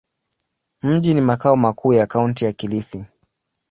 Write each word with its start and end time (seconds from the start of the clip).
Mji 0.83 1.13
ni 1.13 1.21
makao 1.21 1.55
makuu 1.55 1.93
ya 1.93 2.05
Kaunti 2.07 2.45
ya 2.45 2.53
Kilifi. 2.53 3.05